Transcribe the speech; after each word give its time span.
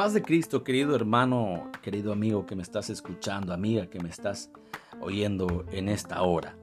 paz 0.00 0.14
de 0.14 0.22
Cristo, 0.22 0.64
querido 0.64 0.96
hermano, 0.96 1.70
querido 1.82 2.10
amigo 2.10 2.46
que 2.46 2.56
me 2.56 2.62
estás 2.62 2.88
escuchando, 2.88 3.52
amiga 3.52 3.84
que 3.88 4.00
me 4.00 4.08
estás 4.08 4.50
oyendo 4.98 5.66
en 5.72 5.90
esta 5.90 6.22
hora. 6.22 6.56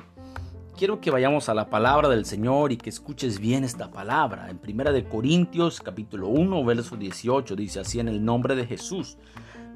Quiero 0.75 0.99
que 0.99 1.11
vayamos 1.11 1.47
a 1.47 1.53
la 1.53 1.69
palabra 1.69 2.09
del 2.09 2.25
Señor 2.25 2.71
y 2.71 2.77
que 2.77 2.89
escuches 2.89 3.37
bien 3.37 3.63
esta 3.63 3.91
palabra. 3.91 4.49
En 4.49 4.57
Primera 4.57 4.91
de 4.91 5.07
Corintios, 5.07 5.81
capítulo 5.81 6.29
1, 6.29 6.65
verso 6.65 6.95
18, 6.95 7.55
dice 7.55 7.81
así 7.81 7.99
en 7.99 8.07
el 8.07 8.25
nombre 8.25 8.55
de 8.55 8.65
Jesús. 8.65 9.19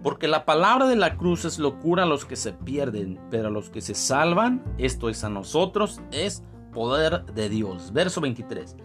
Porque 0.02 0.28
la 0.28 0.44
palabra 0.44 0.88
de 0.88 0.96
la 0.96 1.16
cruz 1.16 1.46
es 1.46 1.60
locura 1.60 2.02
a 2.02 2.08
los 2.08 2.26
que 2.26 2.38
se 2.38 2.54
pierden, 2.54 3.20
pero 3.30 3.50
a 3.50 3.52
los 3.52 3.70
que 3.70 3.82
se 3.82 3.94
salvan, 3.94 4.64
esto 4.80 5.08
es 5.08 5.24
a 5.24 5.30
nosotros, 5.30 6.02
es 6.12 6.42
poder 6.74 7.26
de 7.26 7.48
Dios. 7.48 7.94
Verso 7.94 8.22
23. 8.22 8.76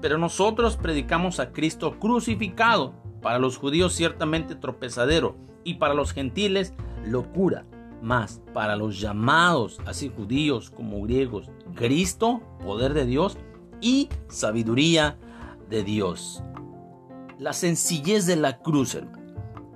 Pero 0.00 0.18
nosotros 0.18 0.76
predicamos 0.76 1.40
a 1.40 1.50
Cristo 1.50 1.98
crucificado 1.98 3.09
para 3.20 3.38
los 3.38 3.56
judíos 3.56 3.94
ciertamente 3.94 4.54
tropezadero 4.54 5.36
y 5.64 5.74
para 5.74 5.94
los 5.94 6.12
gentiles 6.12 6.74
locura. 7.04 7.64
Mas 8.02 8.40
para 8.54 8.76
los 8.76 8.98
llamados, 8.98 9.78
así 9.86 10.10
judíos 10.14 10.70
como 10.70 11.02
griegos, 11.02 11.50
Cristo, 11.74 12.40
poder 12.64 12.94
de 12.94 13.04
Dios 13.04 13.36
y 13.80 14.08
sabiduría 14.28 15.18
de 15.68 15.84
Dios. 15.84 16.42
La 17.38 17.52
sencillez 17.52 18.26
de 18.26 18.36
la 18.36 18.58
cruz, 18.58 18.94
hermano. 18.94 19.20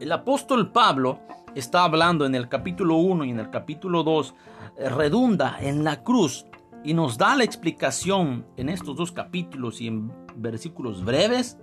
El 0.00 0.10
apóstol 0.12 0.72
Pablo 0.72 1.20
está 1.54 1.84
hablando 1.84 2.26
en 2.26 2.34
el 2.34 2.48
capítulo 2.48 2.96
1 2.96 3.24
y 3.24 3.30
en 3.30 3.40
el 3.40 3.50
capítulo 3.50 4.02
2, 4.02 4.34
eh, 4.76 4.88
redunda 4.88 5.56
en 5.60 5.84
la 5.84 6.02
cruz 6.02 6.46
y 6.82 6.94
nos 6.94 7.16
da 7.16 7.36
la 7.36 7.44
explicación 7.44 8.46
en 8.56 8.68
estos 8.68 8.96
dos 8.96 9.12
capítulos 9.12 9.80
y 9.80 9.86
en 9.86 10.12
versículos 10.36 11.04
breves 11.04 11.58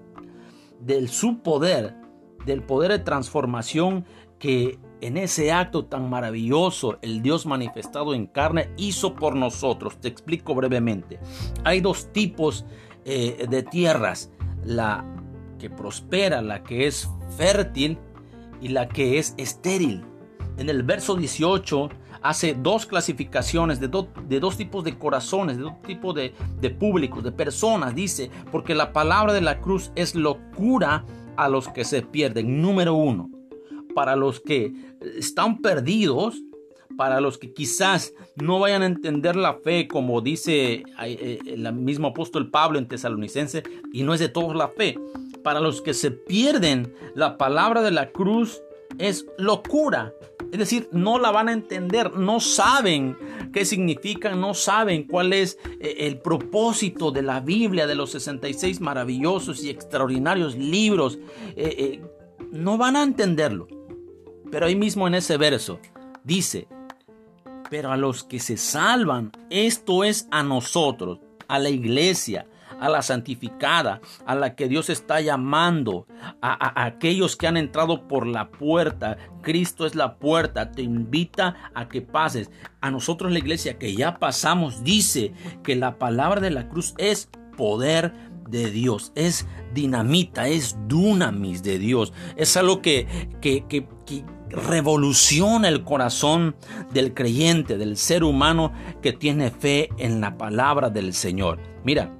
del 0.81 1.09
su 1.09 1.39
poder, 1.39 1.95
del 2.45 2.63
poder 2.63 2.91
de 2.91 2.99
transformación 2.99 4.05
que 4.39 4.79
en 5.01 5.17
ese 5.17 5.51
acto 5.51 5.85
tan 5.85 6.09
maravilloso 6.09 6.99
el 7.01 7.21
Dios 7.21 7.45
manifestado 7.45 8.13
en 8.13 8.27
carne 8.27 8.69
hizo 8.77 9.15
por 9.15 9.35
nosotros. 9.35 9.99
Te 9.99 10.07
explico 10.07 10.55
brevemente. 10.55 11.19
Hay 11.63 11.81
dos 11.81 12.11
tipos 12.11 12.65
eh, 13.05 13.47
de 13.49 13.63
tierras, 13.63 14.31
la 14.63 15.05
que 15.59 15.69
prospera, 15.69 16.41
la 16.41 16.63
que 16.63 16.87
es 16.87 17.09
fértil 17.37 17.97
y 18.61 18.69
la 18.69 18.87
que 18.87 19.17
es 19.17 19.33
estéril. 19.37 20.03
En 20.57 20.69
el 20.69 20.83
verso 20.83 21.15
18 21.15 21.89
hace 22.21 22.53
dos 22.53 22.85
clasificaciones 22.85 23.79
de, 23.79 23.89
de 24.27 24.39
dos 24.39 24.57
tipos 24.57 24.83
de 24.83 24.97
corazones, 24.97 25.57
de 25.57 25.63
dos 25.63 25.81
tipos 25.81 26.15
de, 26.15 26.33
de 26.59 26.69
públicos, 26.69 27.23
de 27.23 27.31
personas. 27.31 27.95
Dice, 27.95 28.29
porque 28.51 28.75
la 28.75 28.93
palabra 28.93 29.33
de 29.33 29.41
la 29.41 29.59
cruz 29.59 29.91
es 29.95 30.15
locura 30.15 31.05
a 31.37 31.49
los 31.49 31.67
que 31.69 31.83
se 31.83 32.01
pierden. 32.01 32.61
Número 32.61 32.93
uno, 32.93 33.29
para 33.95 34.15
los 34.15 34.39
que 34.39 34.73
están 35.17 35.61
perdidos, 35.61 36.35
para 36.97 37.21
los 37.21 37.37
que 37.37 37.53
quizás 37.53 38.13
no 38.35 38.59
vayan 38.59 38.83
a 38.83 38.85
entender 38.85 39.35
la 39.35 39.55
fe, 39.55 39.87
como 39.87 40.21
dice 40.21 40.83
eh, 41.03 41.39
el 41.45 41.73
mismo 41.73 42.09
apóstol 42.09 42.51
Pablo 42.51 42.77
en 42.77 42.87
Tesalonicense, 42.87 43.63
y 43.93 44.03
no 44.03 44.13
es 44.13 44.19
de 44.19 44.29
todos 44.29 44.55
la 44.55 44.67
fe. 44.67 44.99
Para 45.43 45.59
los 45.59 45.81
que 45.81 45.95
se 45.95 46.11
pierden, 46.11 46.93
la 47.15 47.37
palabra 47.37 47.81
de 47.81 47.91
la 47.91 48.11
cruz 48.11 48.61
es 48.99 49.25
locura. 49.37 50.13
Es 50.51 50.59
decir, 50.59 50.89
no 50.91 51.17
la 51.17 51.31
van 51.31 51.47
a 51.47 51.53
entender, 51.53 52.13
no 52.17 52.41
saben 52.41 53.17
qué 53.53 53.63
significa, 53.63 54.35
no 54.35 54.53
saben 54.53 55.03
cuál 55.03 55.31
es 55.31 55.57
eh, 55.79 55.95
el 55.99 56.19
propósito 56.19 57.11
de 57.11 57.21
la 57.21 57.39
Biblia, 57.39 57.87
de 57.87 57.95
los 57.95 58.11
66 58.11 58.81
maravillosos 58.81 59.63
y 59.63 59.69
extraordinarios 59.69 60.57
libros. 60.57 61.19
Eh, 61.55 61.75
eh, 61.77 62.01
no 62.51 62.77
van 62.77 62.97
a 62.97 63.03
entenderlo. 63.03 63.67
Pero 64.51 64.65
ahí 64.65 64.75
mismo 64.75 65.07
en 65.07 65.15
ese 65.15 65.37
verso 65.37 65.79
dice, 66.25 66.67
pero 67.69 67.93
a 67.93 67.97
los 67.97 68.25
que 68.25 68.39
se 68.39 68.57
salvan, 68.57 69.31
esto 69.49 70.03
es 70.03 70.27
a 70.31 70.43
nosotros, 70.43 71.19
a 71.47 71.59
la 71.59 71.69
iglesia, 71.69 72.45
a 72.81 72.89
la 72.89 73.01
santificada, 73.03 74.01
a 74.25 74.35
la 74.35 74.55
que 74.55 74.67
Dios 74.67 74.89
está 74.89 75.21
llamando, 75.21 76.07
a, 76.41 76.83
aquellos 76.83 77.37
que 77.37 77.47
han 77.47 77.55
entrado 77.55 78.07
por 78.07 78.25
la 78.25 78.49
puerta. 78.49 79.17
Cristo 79.41 79.85
es 79.85 79.95
la 79.95 80.17
puerta, 80.17 80.71
te 80.71 80.81
invita 80.81 81.55
a 81.75 81.87
que 81.87 82.01
pases. 82.01 82.49
A 82.81 82.89
nosotros 82.89 83.31
la 83.31 83.39
iglesia 83.39 83.77
que 83.77 83.95
ya 83.95 84.17
pasamos 84.17 84.83
dice 84.83 85.31
que 85.63 85.75
la 85.75 85.99
palabra 85.99 86.41
de 86.41 86.49
la 86.49 86.67
cruz 86.67 86.95
es 86.97 87.29
poder 87.55 88.13
de 88.49 88.71
Dios, 88.71 89.11
es 89.15 89.47
dinamita, 89.73 90.47
es 90.47 90.75
dunamis 90.87 91.63
de 91.63 91.77
Dios, 91.77 92.11
es 92.35 92.57
algo 92.57 92.81
que, 92.81 93.07
que, 93.39 93.65
que, 93.67 93.87
que 94.05 94.25
revoluciona 94.49 95.69
el 95.69 95.83
corazón 95.83 96.55
del 96.91 97.13
creyente, 97.13 97.77
del 97.77 97.95
ser 97.95 98.23
humano 98.23 98.73
que 99.01 99.13
tiene 99.13 99.51
fe 99.51 99.89
en 99.97 100.19
la 100.19 100.37
palabra 100.37 100.89
del 100.89 101.13
Señor. 101.13 101.59
Mira, 101.85 102.11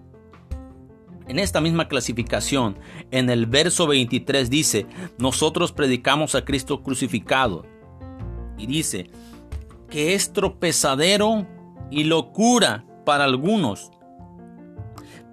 en 1.28 1.40
esta 1.40 1.62
misma 1.62 1.88
clasificación, 1.88 2.78
en 3.12 3.30
el 3.30 3.46
verso 3.46 3.88
23 3.88 4.50
dice, 4.50 4.88
nosotros 5.18 5.72
predicamos 5.72 6.36
a 6.36 6.44
Cristo 6.44 6.82
crucificado. 6.84 7.66
Y 8.58 8.68
dice, 8.68 9.10
que 9.90 10.14
es 10.14 10.34
tropezadero 10.34 11.48
y 11.90 12.06
locura 12.06 12.86
para 13.06 13.26
algunos. 13.26 13.92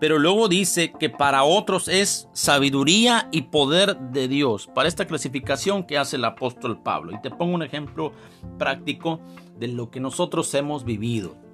Pero 0.00 0.18
luego 0.18 0.48
dice 0.48 0.92
que 0.98 1.10
para 1.10 1.42
otros 1.42 1.88
es 1.88 2.28
sabiduría 2.32 3.28
y 3.32 3.42
poder 3.42 3.98
de 3.98 4.28
Dios. 4.28 4.68
Para 4.72 4.88
esta 4.88 5.06
clasificación 5.06 5.84
que 5.84 5.98
hace 5.98 6.16
el 6.16 6.24
apóstol 6.24 6.80
Pablo. 6.82 7.12
Y 7.12 7.20
te 7.20 7.30
pongo 7.30 7.54
un 7.54 7.62
ejemplo 7.62 8.12
práctico 8.58 9.20
de 9.58 9.68
lo 9.68 9.90
que 9.90 9.98
nosotros 9.98 10.54
hemos 10.54 10.84
vivido 10.84 11.47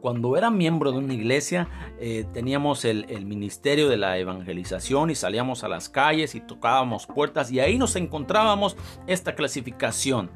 cuando 0.00 0.36
era 0.36 0.50
miembro 0.50 0.92
de 0.92 0.98
una 0.98 1.14
iglesia 1.14 1.68
eh, 1.98 2.26
teníamos 2.32 2.84
el, 2.84 3.06
ministerio 3.24 3.88
de 3.88 3.96
la 3.96 4.18
evangelización 4.18 5.10
y 5.10 5.14
salíamos 5.14 5.64
a 5.64 5.68
las 5.68 5.88
calles 5.88 6.34
y 6.34 6.40
tocábamos 6.40 7.06
puertas 7.06 7.50
y 7.50 7.60
ahí 7.60 7.78
nos 7.78 7.96
encontrábamos 7.96 8.76
esta 9.06 9.34
clasificación 9.34 10.30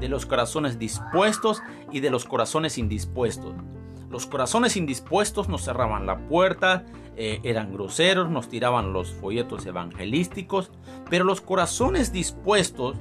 de 0.00 0.08
los 0.08 0.26
corazones 0.26 0.78
dispuestos 0.78 1.62
y 1.92 2.00
de 2.00 2.10
los 2.10 2.24
corazones 2.24 2.78
indispuestos. 2.78 3.54
Los 4.10 4.26
corazones 4.26 4.76
indispuestos 4.76 5.48
nos 5.48 5.64
cerraban 5.64 6.06
la 6.06 6.18
puerta, 6.26 6.84
eh, 7.16 7.40
eran 7.44 7.72
groseros, 7.72 8.28
nos 8.28 8.48
tiraban 8.48 8.92
los 8.92 9.12
folletos 9.12 9.64
evangelísticos, 9.64 10.70
pero 11.08 11.24
los 11.24 11.40
corazones 11.40 12.12
dispuestos, 12.12 12.96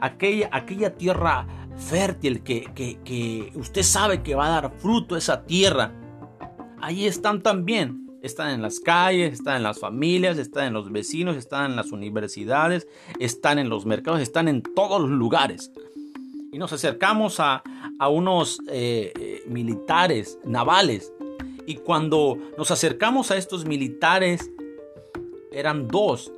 aquella, 0.00 0.48
aquella 0.52 0.96
tierra 0.96 1.46
fértil, 1.76 2.42
que, 2.42 2.64
que, 2.74 3.52
usted 3.54 3.82
sabe 3.82 4.22
que 4.22 4.34
va 4.34 4.46
a 4.46 4.60
dar 4.60 4.72
fruto 4.78 5.16
esa 5.16 5.44
tierra, 5.44 5.92
ahí 6.80 7.06
están 7.06 7.42
también. 7.42 8.04
Están 8.22 8.50
en 8.50 8.62
las 8.62 8.80
calles, 8.80 9.34
están 9.34 9.58
en 9.58 9.62
las 9.62 9.78
familias, 9.78 10.36
están 10.38 10.66
en 10.66 10.72
los 10.72 10.90
vecinos, 10.90 11.36
están 11.36 11.70
en 11.70 11.76
las 11.76 11.92
universidades, 11.92 12.88
están 13.20 13.60
en 13.60 13.68
los 13.68 13.86
mercados, 13.86 14.20
están 14.20 14.48
en 14.48 14.62
todos 14.62 15.00
los 15.00 15.10
lugares. 15.10 15.70
Y 16.50 16.58
nos 16.58 16.72
acercamos 16.72 17.38
a, 17.38 17.62
a 17.98 18.08
unos 18.08 18.58
eh, 18.68 19.12
eh, 19.18 19.42
militares 19.46 20.38
navales. 20.44 21.12
Y 21.66 21.76
cuando 21.76 22.38
nos 22.58 22.70
acercamos 22.70 23.30
a 23.30 23.36
estos 23.36 23.64
militares, 23.64 24.50
eran 25.52 25.88
dos. 25.88 26.32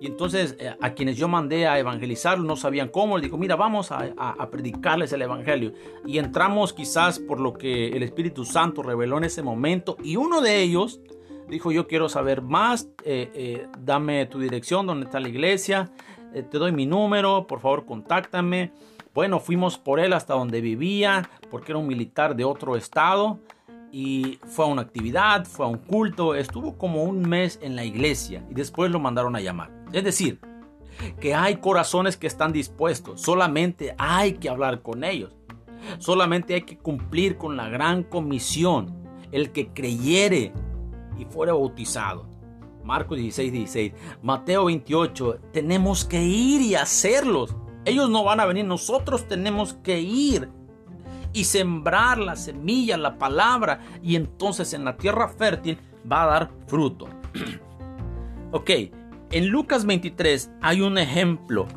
Y 0.00 0.06
entonces 0.06 0.56
eh, 0.58 0.74
a 0.80 0.94
quienes 0.94 1.18
yo 1.18 1.28
mandé 1.28 1.68
a 1.68 1.78
evangelizar 1.78 2.40
no 2.40 2.56
sabían 2.56 2.88
cómo. 2.88 3.18
Le 3.18 3.24
dijo, 3.24 3.36
mira, 3.36 3.54
vamos 3.54 3.92
a, 3.92 4.48
predicarles 4.50 5.12
el 5.12 5.20
evangelio. 5.20 5.74
Y 6.06 6.18
entramos 6.18 6.72
quizás 6.72 7.18
por 7.18 7.38
lo 7.38 7.52
que 7.52 7.88
el 7.88 8.02
Espíritu 8.02 8.46
Santo 8.46 8.82
reveló 8.82 9.18
en 9.18 9.24
ese 9.24 9.42
momento. 9.42 9.98
Y 10.02 10.16
uno 10.16 10.40
de 10.40 10.62
ellos 10.62 11.00
dijo, 11.50 11.70
yo 11.70 11.86
quiero 11.86 12.08
saber 12.08 12.40
más, 12.40 12.88
eh, 13.04 13.30
eh, 13.34 13.66
dame 13.78 14.24
tu 14.24 14.40
dirección, 14.40 14.86
dónde 14.86 15.04
está 15.04 15.20
la 15.20 15.28
iglesia, 15.28 15.90
te 16.32 16.58
doy 16.58 16.70
mi 16.70 16.86
número, 16.86 17.46
por 17.46 17.60
favor 17.60 17.84
contáctame. 17.84 18.72
Bueno, 19.12 19.40
fuimos 19.40 19.76
por 19.76 19.98
él 19.98 20.12
hasta 20.12 20.34
donde 20.34 20.60
vivía, 20.60 21.28
porque 21.50 21.72
era 21.72 21.78
un 21.78 21.88
militar 21.88 22.36
de 22.36 22.44
otro 22.44 22.76
estado 22.76 23.40
y 23.92 24.38
fue 24.46 24.64
a 24.64 24.68
una 24.68 24.82
actividad, 24.82 25.44
fue 25.44 25.66
a 25.66 25.68
un 25.68 25.78
culto, 25.78 26.34
estuvo 26.34 26.78
como 26.78 27.02
un 27.02 27.28
mes 27.28 27.58
en 27.62 27.74
la 27.74 27.84
iglesia 27.84 28.44
y 28.48 28.54
después 28.54 28.90
lo 28.90 29.00
mandaron 29.00 29.34
a 29.34 29.40
llamar. 29.40 29.79
Es 29.92 30.04
decir, 30.04 30.40
que 31.20 31.34
hay 31.34 31.56
corazones 31.56 32.16
que 32.16 32.26
están 32.26 32.52
dispuestos, 32.52 33.20
solamente 33.20 33.94
hay 33.98 34.34
que 34.34 34.48
hablar 34.48 34.82
con 34.82 35.04
ellos, 35.04 35.36
solamente 35.98 36.54
hay 36.54 36.62
que 36.62 36.78
cumplir 36.78 37.36
con 37.36 37.56
la 37.56 37.68
gran 37.68 38.02
comisión, 38.02 38.94
el 39.32 39.52
que 39.52 39.68
creyere 39.68 40.52
y 41.18 41.24
fuera 41.24 41.52
bautizado. 41.52 42.28
Marcos 42.84 43.18
16, 43.18 43.52
16, 43.52 43.92
Mateo 44.22 44.64
28, 44.66 45.38
tenemos 45.52 46.04
que 46.04 46.22
ir 46.22 46.62
y 46.62 46.74
hacerlos. 46.74 47.54
Ellos 47.84 48.08
no 48.10 48.24
van 48.24 48.40
a 48.40 48.46
venir, 48.46 48.64
nosotros 48.64 49.28
tenemos 49.28 49.74
que 49.74 50.00
ir 50.00 50.48
y 51.32 51.44
sembrar 51.44 52.18
la 52.18 52.36
semilla, 52.36 52.96
la 52.96 53.18
palabra, 53.18 53.80
y 54.02 54.16
entonces 54.16 54.72
en 54.72 54.84
la 54.84 54.96
tierra 54.96 55.28
fértil 55.28 55.78
va 56.10 56.22
a 56.22 56.26
dar 56.26 56.50
fruto. 56.66 57.06
ok, 58.52 58.70
En 59.32 59.46
Lucas 59.46 59.86
23 59.86 60.50
hay 60.60 60.80
un 60.80 60.98
ejemplo 60.98 61.68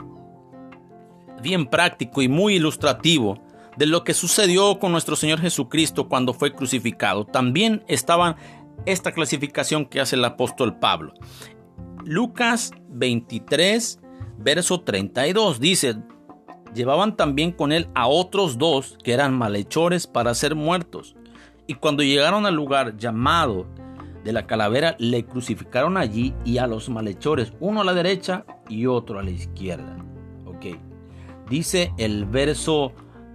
bien 1.43 1.67
práctico 1.67 2.23
y 2.23 2.27
muy 2.27 2.55
ilustrativo 2.55 3.37
de 3.77 3.85
lo 3.85 4.03
que 4.03 4.15
sucedió 4.15 4.79
con 4.79 4.91
nuestro 4.91 5.15
Señor 5.15 5.39
Jesucristo 5.39 6.09
cuando 6.09 6.33
fue 6.33 6.55
crucificado. 6.55 7.25
También 7.25 7.83
estaba 7.87 8.37
esta 8.87 9.11
clasificación 9.11 9.85
que 9.85 9.99
hace 9.99 10.15
el 10.15 10.25
apóstol 10.25 10.79
Pablo. 10.79 11.13
Lucas 12.03 12.71
23, 12.89 13.99
verso 14.39 14.81
32 14.81 15.59
dice, 15.59 15.97
llevaban 16.73 17.15
también 17.15 17.51
con 17.51 17.71
él 17.71 17.87
a 17.93 18.07
otros 18.07 18.57
dos 18.57 18.97
que 19.03 19.13
eran 19.13 19.37
malhechores 19.37 20.07
para 20.07 20.33
ser 20.33 20.55
muertos. 20.55 21.15
Y 21.67 21.75
cuando 21.75 22.01
llegaron 22.01 22.47
al 22.47 22.55
lugar 22.55 22.97
llamado 22.97 23.67
de 24.23 24.33
la 24.33 24.47
calavera, 24.47 24.95
le 24.99 25.25
crucificaron 25.25 25.97
allí 25.97 26.33
y 26.45 26.57
a 26.57 26.67
los 26.67 26.89
malhechores, 26.89 27.53
uno 27.59 27.81
a 27.81 27.83
la 27.83 27.93
derecha 27.93 28.45
y 28.69 28.85
otro 28.85 29.19
a 29.19 29.23
la 29.23 29.31
izquierda. 29.31 29.97
Ok. 30.45 30.77
Dice 31.49 31.91
el 31.97 32.25
verso 32.25 32.93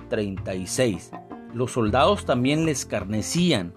36. 0.09 1.11
Los 1.55 1.73
soldados 1.73 2.25
también 2.25 2.65
le 2.65 2.73
escarnecían, 2.73 3.75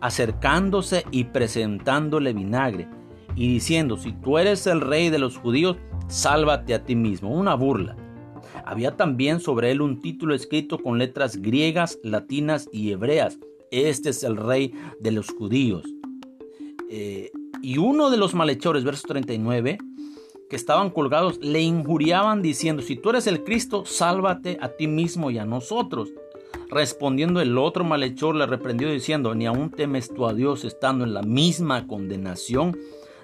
acercándose 0.00 1.04
y 1.10 1.24
presentándole 1.24 2.32
vinagre, 2.32 2.88
y 3.36 3.48
diciendo, 3.48 3.96
si 3.96 4.12
tú 4.12 4.38
eres 4.38 4.66
el 4.66 4.80
rey 4.80 5.08
de 5.08 5.18
los 5.18 5.36
judíos, 5.36 5.76
sálvate 6.08 6.74
a 6.74 6.84
ti 6.84 6.96
mismo. 6.96 7.30
Una 7.30 7.54
burla. 7.54 7.96
Había 8.64 8.96
también 8.96 9.40
sobre 9.40 9.70
él 9.70 9.80
un 9.80 10.00
título 10.00 10.34
escrito 10.34 10.78
con 10.78 10.98
letras 10.98 11.36
griegas, 11.36 11.98
latinas 12.02 12.68
y 12.72 12.90
hebreas. 12.90 13.38
Este 13.70 14.10
es 14.10 14.24
el 14.24 14.36
rey 14.36 14.74
de 15.00 15.12
los 15.12 15.30
judíos. 15.30 15.84
Eh, 16.92 17.30
y 17.62 17.78
uno 17.78 18.10
de 18.10 18.16
los 18.16 18.34
malhechores, 18.34 18.82
verso 18.82 19.06
39, 19.06 19.78
que 20.48 20.56
estaban 20.56 20.90
colgados 20.90 21.38
le 21.40 21.60
injuriaban 21.60 22.42
diciendo, 22.42 22.82
si 22.82 22.96
tú 22.96 23.10
eres 23.10 23.28
el 23.28 23.44
Cristo, 23.44 23.84
sálvate 23.86 24.58
a 24.60 24.70
ti 24.70 24.88
mismo 24.88 25.30
y 25.30 25.38
a 25.38 25.44
nosotros. 25.44 26.10
Respondiendo 26.68 27.40
el 27.40 27.56
otro 27.58 27.84
malhechor 27.84 28.34
le 28.34 28.46
reprendió 28.46 28.90
diciendo, 28.90 29.36
ni 29.36 29.46
aún 29.46 29.70
temes 29.70 30.12
tú 30.12 30.26
a 30.26 30.34
Dios 30.34 30.64
estando 30.64 31.04
en 31.04 31.14
la 31.14 31.22
misma 31.22 31.86
condenación. 31.86 32.76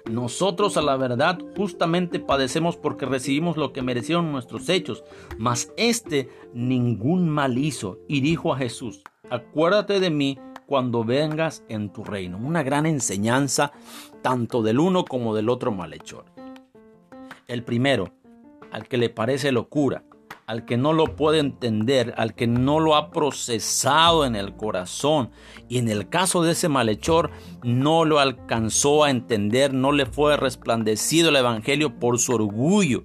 Nosotros 0.09 0.77
a 0.77 0.81
la 0.81 0.95
verdad 0.95 1.37
justamente 1.57 2.19
padecemos 2.19 2.77
porque 2.77 3.05
recibimos 3.05 3.57
lo 3.57 3.73
que 3.73 3.81
merecieron 3.81 4.31
nuestros 4.31 4.69
hechos, 4.69 5.03
mas 5.37 5.73
este 5.75 6.29
ningún 6.53 7.27
mal 7.27 7.57
hizo 7.57 7.99
y 8.07 8.21
dijo 8.21 8.53
a 8.53 8.57
Jesús, 8.57 9.03
acuérdate 9.29 9.99
de 9.99 10.09
mí 10.09 10.39
cuando 10.67 11.03
vengas 11.03 11.63
en 11.69 11.89
tu 11.89 12.03
reino. 12.03 12.37
Una 12.37 12.61
gran 12.61 12.85
enseñanza 12.85 13.71
tanto 14.21 14.61
del 14.61 14.79
uno 14.79 15.05
como 15.05 15.33
del 15.33 15.49
otro 15.49 15.71
malhechor. 15.71 16.25
El 17.47 17.63
primero, 17.63 18.11
al 18.71 18.87
que 18.87 18.97
le 18.97 19.09
parece 19.09 19.51
locura, 19.51 20.03
al 20.45 20.63
que 20.63 20.77
no 20.77 20.93
lo 20.93 21.15
puede 21.15 21.39
entender, 21.39 22.13
al 22.17 22.33
que 22.33 22.47
no 22.47 22.79
lo 22.79 22.95
ha 22.95 23.11
procesado 23.11 24.25
en 24.25 24.35
el 24.35 24.55
corazón. 24.55 25.29
Y 25.67 25.77
en 25.77 25.89
el 25.89 26.07
caso 26.07 26.41
de 26.41 26.53
ese 26.53 26.69
malhechor, 26.69 27.31
no 27.63 28.05
lo 28.05 28.19
alcanzó 28.19 29.03
a 29.03 29.09
entender, 29.09 29.73
no 29.73 29.91
le 29.91 30.05
fue 30.05 30.37
resplandecido 30.37 31.29
el 31.29 31.35
Evangelio 31.35 31.99
por 31.99 32.19
su 32.19 32.33
orgullo. 32.33 33.03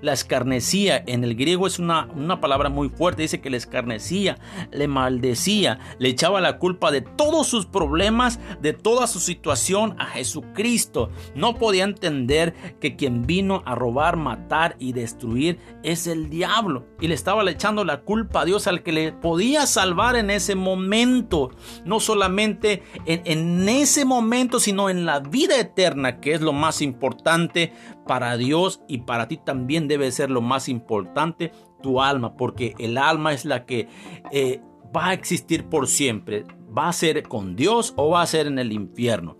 La 0.00 0.12
escarnecía 0.12 1.02
en 1.06 1.24
el 1.24 1.34
griego 1.34 1.66
es 1.66 1.78
una, 1.78 2.08
una 2.14 2.40
palabra 2.40 2.68
muy 2.68 2.88
fuerte. 2.88 3.22
Dice 3.22 3.40
que 3.40 3.50
le 3.50 3.56
escarnecía, 3.56 4.38
le 4.72 4.88
maldecía, 4.88 5.78
le 5.98 6.08
echaba 6.08 6.40
la 6.40 6.58
culpa 6.58 6.90
de 6.90 7.02
todos 7.02 7.46
sus 7.46 7.66
problemas, 7.66 8.40
de 8.60 8.72
toda 8.72 9.06
su 9.06 9.20
situación 9.20 9.96
a 9.98 10.06
Jesucristo. 10.06 11.10
No 11.34 11.56
podía 11.56 11.84
entender 11.84 12.54
que 12.80 12.96
quien 12.96 13.26
vino 13.26 13.62
a 13.66 13.74
robar, 13.74 14.16
matar 14.16 14.76
y 14.78 14.92
destruir 14.92 15.58
es 15.82 16.06
el 16.06 16.30
diablo. 16.30 16.86
Y 17.00 17.08
le 17.08 17.14
estaba 17.14 17.48
echando 17.50 17.84
la 17.84 18.02
culpa 18.02 18.42
a 18.42 18.44
Dios 18.44 18.66
al 18.66 18.82
que 18.82 18.92
le 18.92 19.12
podía 19.12 19.66
salvar 19.66 20.16
en 20.16 20.30
ese 20.30 20.54
momento. 20.54 21.50
No 21.84 22.00
solamente 22.00 22.82
en, 23.06 23.22
en 23.24 23.68
ese 23.68 24.04
momento, 24.04 24.60
sino 24.60 24.88
en 24.88 25.04
la 25.04 25.20
vida 25.20 25.58
eterna, 25.58 26.20
que 26.20 26.32
es 26.32 26.40
lo 26.40 26.52
más 26.52 26.82
importante 26.82 27.72
para 28.10 28.36
Dios 28.36 28.80
y 28.88 29.02
para 29.02 29.28
ti 29.28 29.36
también 29.36 29.86
debe 29.86 30.10
ser 30.10 30.32
lo 30.32 30.40
más 30.40 30.68
importante, 30.68 31.52
tu 31.80 32.02
alma, 32.02 32.34
porque 32.34 32.74
el 32.80 32.98
alma 32.98 33.32
es 33.32 33.44
la 33.44 33.66
que 33.66 33.86
eh, 34.32 34.60
va 34.94 35.10
a 35.10 35.12
existir 35.12 35.68
por 35.68 35.86
siempre. 35.86 36.44
Va 36.76 36.88
a 36.88 36.92
ser 36.92 37.22
con 37.22 37.54
Dios 37.54 37.94
o 37.96 38.10
va 38.10 38.22
a 38.22 38.26
ser 38.26 38.48
en 38.48 38.58
el 38.58 38.72
infierno. 38.72 39.36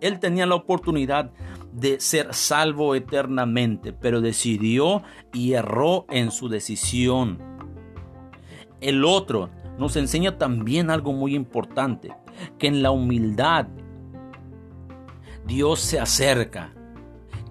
Él 0.00 0.18
tenía 0.18 0.44
la 0.44 0.56
oportunidad 0.56 1.30
de 1.72 2.00
ser 2.00 2.34
salvo 2.34 2.96
eternamente, 2.96 3.92
pero 3.92 4.20
decidió 4.20 5.04
y 5.32 5.52
erró 5.52 6.04
en 6.10 6.32
su 6.32 6.48
decisión. 6.48 7.38
El 8.80 9.04
otro 9.04 9.50
nos 9.78 9.94
enseña 9.94 10.36
también 10.36 10.90
algo 10.90 11.12
muy 11.12 11.36
importante, 11.36 12.12
que 12.58 12.66
en 12.66 12.82
la 12.82 12.90
humildad 12.90 13.68
Dios 15.46 15.78
se 15.78 16.00
acerca 16.00 16.74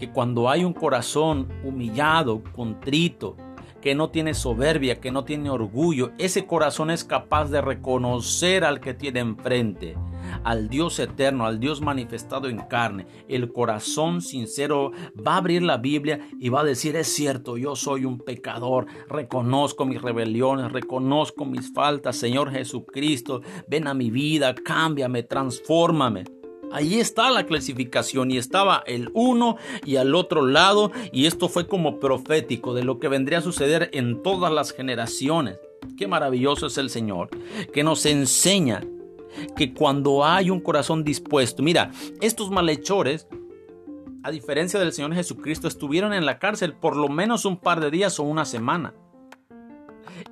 que 0.03 0.09
cuando 0.11 0.50
hay 0.50 0.65
un 0.65 0.73
corazón 0.73 1.47
humillado, 1.63 2.44
contrito, 2.51 3.38
que 3.81 3.95
no 3.95 4.09
tiene 4.09 4.33
soberbia, 4.33 5.00
que 5.00 5.11
no 5.11 5.23
tiene 5.23 5.50
orgullo, 5.50 6.11
ese 6.17 6.45
corazón 6.45 6.91
es 6.91 7.05
capaz 7.05 7.50
de 7.50 7.61
reconocer 7.61 8.65
al 8.65 8.81
que 8.81 8.94
tiene 8.94 9.21
enfrente, 9.21 9.95
al 10.44 10.67
Dios 10.67 11.00
eterno, 11.00 11.45
al 11.45 11.61
Dios 11.61 11.79
manifestado 11.79 12.50
en 12.50 12.57
carne. 12.67 13.07
El 13.29 13.53
corazón 13.53 14.21
sincero 14.21 14.91
va 15.25 15.35
a 15.35 15.38
abrir 15.38 15.63
la 15.63 15.77
Biblia 15.77 16.19
y 16.38 16.49
va 16.49 16.59
a 16.59 16.65
decir, 16.65 16.97
es 16.97 17.07
cierto, 17.07 17.56
yo 17.56 17.77
soy 17.77 18.03
un 18.03 18.19
pecador, 18.19 18.88
reconozco 19.07 19.85
mis 19.85 20.01
rebeliones, 20.01 20.73
reconozco 20.73 21.45
mis 21.45 21.71
faltas, 21.71 22.17
Señor 22.17 22.51
Jesucristo, 22.51 23.39
ven 23.69 23.88
a 23.88 23.94
mi 23.94 24.11
vida, 24.11 24.53
cámbiame, 24.53 25.23
transfórmame. 25.23 26.25
Ahí 26.73 26.99
está 26.99 27.29
la 27.29 27.45
clasificación 27.45 28.31
y 28.31 28.39
estaba 28.39 28.83
el 28.87 29.11
uno 29.13 29.57
y 29.85 29.97
al 29.97 30.15
otro 30.15 30.43
lado 30.43 30.91
y 31.11 31.27
esto 31.27 31.47
fue 31.47 31.67
como 31.67 31.99
profético 31.99 32.73
de 32.73 32.83
lo 32.83 32.97
que 32.97 33.07
vendría 33.07 33.37
a 33.37 33.41
suceder 33.41 33.91
en 33.93 34.23
todas 34.23 34.51
las 34.51 34.71
generaciones. 34.71 35.59
Qué 35.97 36.07
maravilloso 36.07 36.65
es 36.65 36.79
el 36.79 36.89
Señor 36.89 37.29
que 37.71 37.83
nos 37.83 38.07
enseña 38.07 38.81
que 39.55 39.71
cuando 39.71 40.25
hay 40.25 40.49
un 40.49 40.61
corazón 40.61 41.03
dispuesto, 41.03 41.61
mira, 41.61 41.91
estos 42.21 42.49
malhechores 42.49 43.27
a 44.23 44.31
diferencia 44.31 44.80
del 44.80 44.94
Señor 44.94 45.13
Jesucristo, 45.13 45.68
estuvieron 45.68 46.13
en 46.13 46.25
la 46.25 46.39
cárcel 46.39 46.73
por 46.73 46.95
lo 46.95 47.07
menos 47.07 47.45
un 47.45 47.57
par 47.57 47.81
de 47.81 47.92
días 47.92 48.19
o 48.19 48.23
una 48.23 48.45
semana 48.45 48.95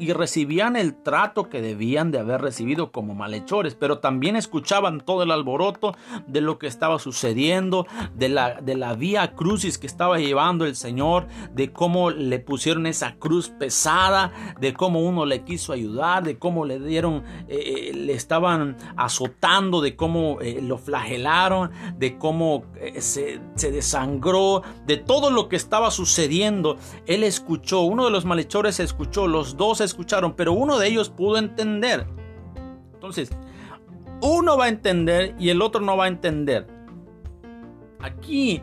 y 0.01 0.13
recibían 0.13 0.75
el 0.75 0.95
trato 0.95 1.47
que 1.47 1.61
debían 1.61 2.09
de 2.09 2.17
haber 2.17 2.41
recibido 2.41 2.91
como 2.91 3.13
malhechores, 3.13 3.75
pero 3.75 3.99
también 3.99 4.35
escuchaban 4.35 4.99
todo 4.99 5.21
el 5.21 5.29
alboroto 5.29 5.95
de 6.25 6.41
lo 6.41 6.57
que 6.57 6.65
estaba 6.65 6.97
sucediendo, 6.97 7.85
de 8.15 8.29
la, 8.29 8.59
de 8.61 8.75
la 8.75 8.95
vía 8.95 9.35
crucis 9.35 9.77
que 9.77 9.85
estaba 9.85 10.17
llevando 10.17 10.65
el 10.65 10.75
Señor, 10.75 11.27
de 11.53 11.71
cómo 11.71 12.09
le 12.09 12.39
pusieron 12.39 12.87
esa 12.87 13.13
cruz 13.17 13.49
pesada, 13.49 14.31
de 14.59 14.73
cómo 14.73 15.01
uno 15.01 15.27
le 15.27 15.43
quiso 15.43 15.71
ayudar, 15.71 16.23
de 16.23 16.39
cómo 16.39 16.65
le 16.65 16.79
dieron, 16.79 17.23
eh, 17.47 17.91
eh, 17.91 17.93
le 17.93 18.13
estaban 18.13 18.77
azotando, 18.97 19.81
de 19.81 19.95
cómo 19.95 20.41
eh, 20.41 20.61
lo 20.63 20.79
flagelaron, 20.79 21.69
de 21.99 22.17
cómo 22.17 22.63
se, 22.97 23.39
se 23.53 23.71
desangró, 23.71 24.63
de 24.87 24.97
todo 24.97 25.29
lo 25.29 25.47
que 25.47 25.57
estaba 25.57 25.91
sucediendo. 25.91 26.77
Él 27.05 27.23
escuchó, 27.23 27.81
uno 27.81 28.05
de 28.05 28.09
los 28.11 28.25
malhechores 28.25 28.79
escuchó, 28.79 29.27
los 29.27 29.57
dos 29.57 29.79
escucharon, 29.79 29.90
pero 30.35 30.53
uno 30.53 30.79
de 30.79 30.87
ellos 30.87 31.09
pudo 31.09 31.37
entender. 31.37 32.07
Entonces, 32.93 33.31
uno 34.21 34.57
va 34.57 34.65
a 34.65 34.69
entender 34.69 35.35
y 35.39 35.49
el 35.49 35.61
otro 35.61 35.81
no 35.81 35.97
va 35.97 36.05
a 36.05 36.07
entender. 36.07 36.67
Aquí 37.99 38.61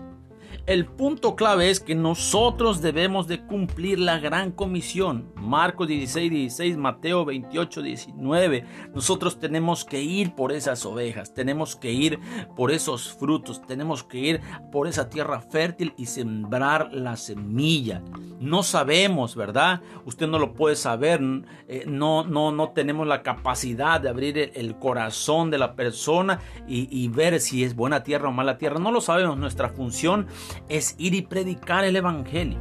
el 0.69 0.85
punto 0.85 1.35
clave 1.35 1.71
es 1.71 1.81
que 1.81 1.95
nosotros 1.95 2.83
debemos 2.83 3.27
de 3.27 3.41
cumplir 3.41 3.99
la 3.99 4.19
gran 4.19 4.53
comisión. 4.53 5.33
Marcos 5.35 5.89
16, 5.89 6.31
16, 6.31 6.77
Mateo 6.77 7.25
28, 7.25 7.81
19. 7.81 8.67
Nosotros 8.95 9.41
tenemos 9.41 9.87
que 9.87 10.03
ir 10.03 10.35
por 10.35 10.53
esas 10.53 10.85
ovejas, 10.85 11.33
tenemos 11.33 11.75
que 11.75 11.93
ir 11.93 12.21
por 12.55 12.71
esos 12.71 13.15
frutos, 13.15 13.63
tenemos 13.67 14.05
que 14.05 14.19
ir 14.19 14.41
por 14.71 14.89
esa 14.89 15.09
tierra 15.09 15.41
fértil 15.41 15.95
y 15.97 16.05
sembrar 16.05 16.93
la 16.93 17.17
semilla. 17.17 18.03
No 18.39 18.63
sabemos, 18.63 19.37
¿verdad? 19.37 19.81
Usted 20.05 20.29
no 20.29 20.39
lo 20.39 20.53
puede 20.53 20.77
saber, 20.77 21.23
eh, 21.67 21.85
no, 21.87 22.25
no, 22.25 22.53
no 22.53 22.73
tenemos 22.73 23.07
la 23.07 23.23
capacidad 23.23 24.03
de 24.03 24.11
abrir 24.11 24.53
el, 24.55 24.79
corazón 24.79 25.51
de 25.51 25.57
la 25.57 25.75
persona 25.75 26.41
y, 26.69 26.89
y 26.91 27.09
ver 27.09 27.41
si 27.41 27.65
es 27.65 27.75
buena 27.75 28.03
tierra 28.03 28.29
o 28.29 28.33
mala 28.33 28.59
tierra. 28.59 28.79
No 28.79 28.93
lo 28.93 29.01
sabemos. 29.01 29.39
Nuestra 29.39 29.71
función 29.71 30.27
es 30.69 30.95
ir 30.99 31.15
y 31.15 31.23
predicar 31.23 31.85
el 31.85 31.97
Evangelio. 31.97 32.59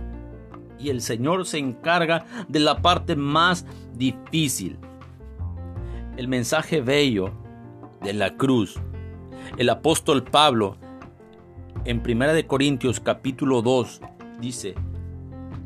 Y 0.79 0.89
el 0.89 1.01
Señor 1.01 1.45
se 1.45 1.57
encarga 1.57 2.25
de 2.47 2.59
la 2.59 2.81
parte 2.81 3.15
más 3.15 3.65
difícil. 3.93 4.77
El 6.17 6.27
mensaje 6.27 6.81
bello 6.81 7.31
de 8.01 8.13
la 8.13 8.35
cruz. 8.37 8.79
El 9.57 9.69
apóstol 9.69 10.23
Pablo 10.23 10.77
En 11.85 12.01
1 12.05 12.47
Corintios 12.47 12.99
capítulo 12.99 13.61
2 13.61 14.01
dice, 14.41 14.75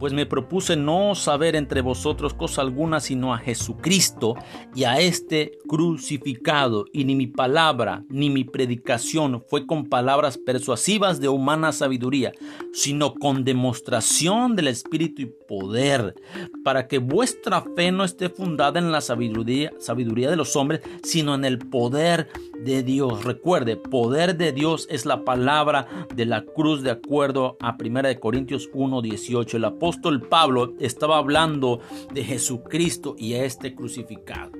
pues 0.01 0.13
me 0.13 0.25
propuse 0.25 0.75
no 0.75 1.13
saber 1.13 1.55
entre 1.55 1.81
vosotros 1.81 2.33
cosa 2.33 2.63
alguna 2.63 2.99
sino 2.99 3.35
a 3.35 3.37
Jesucristo 3.37 4.35
y 4.73 4.83
a 4.83 4.99
este 4.99 5.59
crucificado, 5.67 6.85
y 6.91 7.05
ni 7.05 7.13
mi 7.13 7.27
palabra 7.27 8.03
ni 8.09 8.31
mi 8.31 8.43
predicación 8.43 9.43
fue 9.47 9.67
con 9.67 9.85
palabras 9.85 10.39
persuasivas 10.39 11.21
de 11.21 11.29
humana 11.29 11.71
sabiduría, 11.71 12.31
sino 12.73 13.13
con 13.13 13.43
demostración 13.43 14.55
del 14.55 14.69
Espíritu 14.69 15.21
y 15.21 15.31
poder, 15.47 16.15
para 16.63 16.87
que 16.87 16.97
vuestra 16.97 17.63
fe 17.75 17.91
no 17.91 18.03
esté 18.03 18.29
fundada 18.29 18.79
en 18.79 18.91
la 18.91 19.01
sabiduría, 19.01 19.71
sabiduría 19.77 20.31
de 20.31 20.35
los 20.35 20.55
hombres, 20.55 20.81
sino 21.03 21.35
en 21.35 21.45
el 21.45 21.59
poder 21.59 22.27
de 22.63 22.81
Dios. 22.81 23.23
Recuerde, 23.23 23.77
poder 23.77 24.35
de 24.37 24.51
Dios 24.51 24.87
es 24.89 25.05
la 25.05 25.23
palabra 25.23 26.07
de 26.15 26.25
la 26.25 26.43
cruz 26.43 26.81
de 26.81 26.91
acuerdo 26.91 27.57
a 27.59 27.77
1 27.77 28.19
Corintios 28.19 28.69
1:18. 28.73 29.57
El 29.57 29.65
apóstol 29.65 29.90
apóstol 29.91 30.21
Pablo 30.21 30.73
estaba 30.79 31.17
hablando 31.17 31.81
de 32.13 32.23
Jesucristo 32.23 33.13
y 33.17 33.33
a 33.33 33.43
este 33.43 33.75
crucificado. 33.75 34.53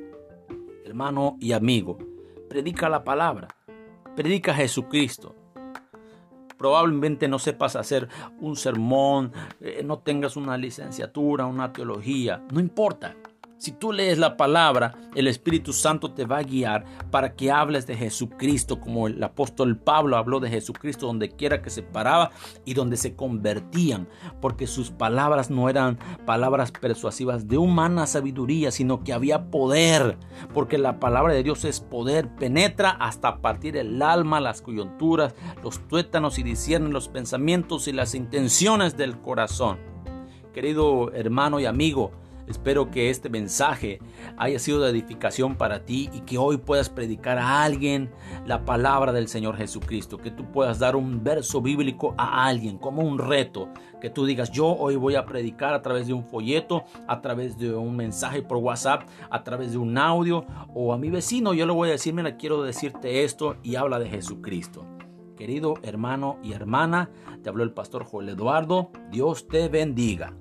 Hermano 0.84 1.38
y 1.40 1.54
amigo, 1.54 1.98
predica 2.50 2.90
la 2.90 3.06
palabra, 3.06 3.48
predica 4.14 4.54
Jesucristo. 4.54 5.34
Probablemente 6.58 7.30
no 7.30 7.40
sepas 7.40 7.78
hacer 7.78 8.10
un 8.42 8.58
sermón, 8.58 9.32
eh, 9.62 9.84
no 9.86 10.00
tengas 10.00 10.36
una 10.36 10.58
licenciatura, 10.58 11.46
una 11.46 11.72
teología, 11.72 12.44
no 12.52 12.60
importa. 12.60 13.16
Si 13.62 13.72
tú 13.72 13.94
lees 13.94 14.18
la 14.18 14.38
palabra, 14.38 14.96
el 15.14 15.28
Espíritu 15.28 15.72
Santo 15.72 16.16
te 16.16 16.26
va 16.26 16.40
a 16.40 16.42
guiar 16.44 16.84
para 17.12 17.36
que 17.36 17.52
hables 17.52 17.86
de 17.86 17.96
Jesucristo, 17.96 18.80
como 18.80 19.06
el 19.06 19.24
apóstol 19.24 19.78
Pablo 19.78 20.18
habló 20.18 20.40
de 20.40 20.50
Jesucristo 20.50 21.06
donde 21.06 21.30
quiera 21.30 21.62
que 21.62 21.70
se 21.70 21.84
paraba 21.84 22.32
y 22.66 22.74
donde 22.74 22.98
se 22.98 23.16
convertían, 23.16 24.10
porque 24.42 24.66
sus 24.66 24.90
palabras 24.90 25.52
no 25.52 25.70
eran 25.70 26.00
palabras 26.26 26.72
persuasivas 26.72 27.48
de 27.48 27.60
humana 27.60 28.08
sabiduría, 28.08 28.72
sino 28.72 29.04
que 29.04 29.14
había 29.14 29.52
poder, 29.52 30.18
porque 30.56 30.80
la 30.80 31.00
palabra 31.00 31.36
de 31.36 31.44
Dios 31.44 31.64
es 31.64 31.82
poder, 31.82 32.36
penetra 32.38 32.90
hasta 32.90 33.42
partir 33.44 33.78
el 33.78 34.02
alma, 34.02 34.42
las 34.42 34.64
coyunturas, 34.64 35.36
los 35.64 35.88
tuétanos 35.88 36.40
y 36.40 36.42
discierne 36.42 36.90
los 36.90 37.10
pensamientos 37.10 37.88
y 37.88 37.92
las 37.92 38.16
intenciones 38.16 38.98
del 38.98 39.20
corazón. 39.20 39.78
Querido 40.52 41.14
hermano 41.14 41.60
y 41.60 41.66
amigo, 41.66 42.12
Espero 42.48 42.90
que 42.92 43.10
este 43.10 43.30
mensaje 43.30 44.00
haya 44.38 44.60
sido 44.60 44.82
de 44.82 44.90
edificación 44.90 45.56
para 45.56 45.86
ti 45.86 46.10
y 46.14 46.22
que 46.22 46.38
hoy 46.38 46.58
puedas 46.58 46.90
predicar 46.90 47.38
a 47.38 47.64
alguien 47.64 48.12
la 48.46 48.66
palabra 48.66 49.12
del 49.12 49.28
Señor 49.28 49.58
Jesucristo, 49.58 50.18
que 50.18 50.32
tú 50.32 50.52
puedas 50.52 50.80
dar 50.80 50.96
un 50.96 51.24
verso 51.24 51.62
bíblico 51.62 52.14
a 52.18 52.46
alguien 52.46 52.78
como 52.78 53.02
un 53.02 53.20
reto, 53.20 53.70
que 54.00 54.10
tú 54.10 54.26
digas, 54.26 54.52
yo 54.52 54.68
hoy 54.68 54.96
voy 54.96 55.16
a 55.16 55.26
predicar 55.26 55.74
a 55.74 55.82
través 55.82 56.08
de 56.08 56.14
un 56.14 56.26
folleto, 56.26 56.84
a 57.08 57.22
través 57.22 57.58
de 57.58 57.74
un 57.74 57.96
mensaje 57.96 58.42
por 58.42 58.58
WhatsApp, 58.58 59.04
a 59.30 59.44
través 59.44 59.72
de 59.72 59.78
un 59.78 59.98
audio 59.98 60.46
o 60.74 60.94
a 60.94 60.98
mi 60.98 61.10
vecino, 61.10 61.54
yo 61.54 61.66
le 61.66 61.74
voy 61.74 61.90
a 61.90 61.94
decir, 61.94 62.14
mira, 62.14 62.38
quiero 62.38 62.64
decirte 62.64 63.24
esto 63.24 63.58
y 63.64 63.76
habla 63.76 64.00
de 64.00 64.10
Jesucristo. 64.10 64.86
Querido 65.38 65.76
hermano 65.82 66.38
y 66.44 66.54
hermana, 66.54 67.10
te 67.42 67.50
habló 67.50 67.64
el 67.64 67.74
pastor 67.74 68.06
Joel 68.06 68.30
Eduardo, 68.30 68.92
Dios 69.10 69.48
te 69.48 69.70
bendiga. 69.70 70.34